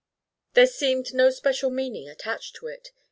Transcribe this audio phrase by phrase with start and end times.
[0.55, 2.87] There seemed no special meaning attached to it.